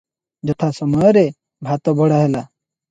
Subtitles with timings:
[0.51, 1.25] ଯଥା ସମୟରେ
[1.71, 2.45] ଭାତ ବଢ଼ା ହେଲା।